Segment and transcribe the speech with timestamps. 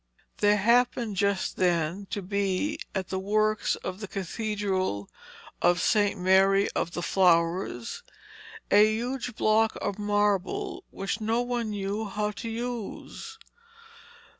[0.37, 5.07] There happened just then to be at the works of the Cathedral
[5.61, 6.19] of St.
[6.19, 8.01] Mary of the Flowers
[8.71, 13.37] a huge block of marble which no one knew how to use.